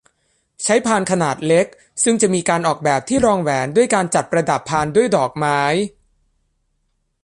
[0.63, 1.65] ใช้พานขนาดเล็ก
[2.03, 5.61] ซึ่งจะมีการออกแบบที่รองแหวนด้วยการจัดประดับพานด้วยดอกไม้